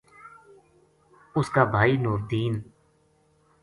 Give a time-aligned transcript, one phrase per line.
[1.37, 2.53] اس کا بھائی نوردین